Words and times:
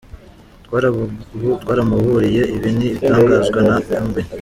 Twaramuburiye, 1.61 2.43
ibi 2.55 2.69
ni 2.77 2.85
ibitangazwa 2.91 3.59
na 3.67 3.77
Amb. 3.99 4.15